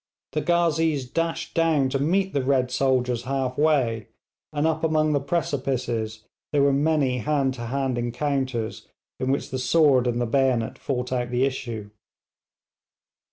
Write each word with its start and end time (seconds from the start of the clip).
The 0.31 0.41
ghazees 0.41 1.05
dashed 1.05 1.53
down 1.53 1.89
to 1.89 1.99
meet 1.99 2.33
the 2.33 2.41
red 2.43 2.71
soldiers 2.71 3.25
halfway, 3.25 4.07
and 4.51 4.65
up 4.65 4.83
among 4.83 5.13
the 5.13 5.19
precipices 5.19 6.25
there 6.51 6.63
were 6.63 6.73
many 6.73 7.19
hand 7.19 7.53
to 7.53 7.67
hand 7.67 7.99
encounters, 7.99 8.87
in 9.19 9.31
which 9.31 9.51
the 9.51 9.59
sword 9.59 10.07
and 10.07 10.19
the 10.19 10.25
bayonet 10.25 10.79
fought 10.79 11.11
out 11.11 11.29
the 11.29 11.45
issue. 11.45 11.91